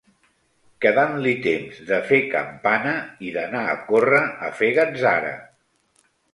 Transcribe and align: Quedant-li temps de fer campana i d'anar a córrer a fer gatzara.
Quedant-li 0.85 1.33
temps 1.43 1.81
de 1.89 1.99
fer 2.07 2.19
campana 2.33 2.95
i 3.29 3.35
d'anar 3.37 3.63
a 3.69 3.79
córrer 3.93 4.25
a 4.49 4.53
fer 4.63 4.73
gatzara. 4.83 5.39